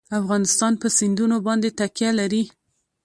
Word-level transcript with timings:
افغانستان 0.19 0.73
په 0.81 0.87
سیندونه 0.97 1.35
باندې 1.45 1.69
تکیه 1.79 2.11
لري. 2.19 2.43